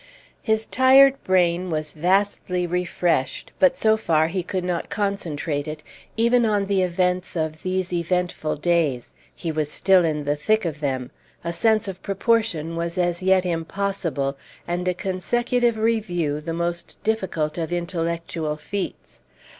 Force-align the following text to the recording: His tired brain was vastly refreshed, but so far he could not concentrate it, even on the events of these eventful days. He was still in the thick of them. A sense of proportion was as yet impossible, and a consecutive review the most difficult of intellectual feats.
His 0.41 0.65
tired 0.65 1.23
brain 1.23 1.69
was 1.69 1.91
vastly 1.93 2.65
refreshed, 2.65 3.51
but 3.59 3.77
so 3.77 3.95
far 3.95 4.29
he 4.29 4.41
could 4.41 4.63
not 4.63 4.89
concentrate 4.89 5.67
it, 5.67 5.83
even 6.17 6.43
on 6.43 6.65
the 6.65 6.81
events 6.81 7.35
of 7.35 7.61
these 7.61 7.93
eventful 7.93 8.55
days. 8.55 9.13
He 9.35 9.51
was 9.51 9.69
still 9.71 10.03
in 10.03 10.23
the 10.23 10.35
thick 10.35 10.65
of 10.65 10.79
them. 10.79 11.11
A 11.43 11.53
sense 11.53 11.87
of 11.87 12.01
proportion 12.01 12.75
was 12.75 12.97
as 12.97 13.21
yet 13.21 13.45
impossible, 13.45 14.39
and 14.67 14.87
a 14.87 14.95
consecutive 14.95 15.77
review 15.77 16.41
the 16.41 16.51
most 16.51 16.97
difficult 17.03 17.59
of 17.59 17.71
intellectual 17.71 18.57
feats. 18.57 19.21